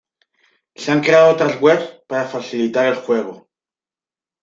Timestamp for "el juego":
2.87-3.47